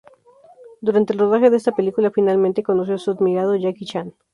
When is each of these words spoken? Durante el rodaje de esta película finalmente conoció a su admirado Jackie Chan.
Durante 0.81 1.13
el 1.13 1.19
rodaje 1.19 1.51
de 1.51 1.57
esta 1.57 1.73
película 1.75 2.09
finalmente 2.09 2.63
conoció 2.63 2.95
a 2.95 2.97
su 2.97 3.11
admirado 3.11 3.55
Jackie 3.55 3.85
Chan. 3.85 4.15